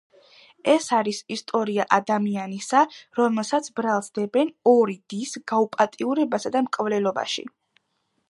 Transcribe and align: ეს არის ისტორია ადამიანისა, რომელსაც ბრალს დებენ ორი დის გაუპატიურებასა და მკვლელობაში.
ეს 0.75 0.85
არის 0.99 1.17
ისტორია 1.33 1.83
ადამიანისა, 1.97 2.81
რომელსაც 3.19 3.69
ბრალს 3.81 4.09
დებენ 4.19 4.51
ორი 4.73 4.97
დის 5.15 5.35
გაუპატიურებასა 5.53 6.53
და 6.59 6.65
მკვლელობაში. 6.69 7.45